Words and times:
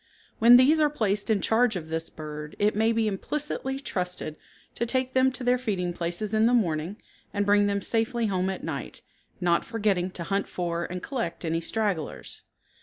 When 0.39 0.57
these 0.57 0.79
are 0.81 0.89
placed 0.89 1.29
in 1.29 1.41
charge 1.43 1.75
of 1.75 1.89
this 1.89 2.09
bird 2.09 2.55
it 2.57 2.75
may 2.75 2.91
be 2.91 3.07
implicitly 3.07 3.79
trusted 3.79 4.35
to 4.73 4.87
take 4.87 5.13
them 5.13 5.31
to 5.33 5.43
their 5.43 5.59
feeding 5.59 5.93
places 5.93 6.33
in 6.33 6.47
the 6.47 6.55
morning 6.55 6.99
and 7.35 7.45
bring 7.45 7.67
them 7.67 7.83
safely 7.83 8.25
home 8.25 8.49
at 8.49 8.63
night, 8.63 9.03
not 9.39 9.63
forgetting 9.63 10.09
to 10.13 10.23
hunt 10.23 10.47
for 10.47 10.85
and 10.85 11.03
collect 11.03 11.45
any 11.45 11.61
stragglers. 11.61 12.41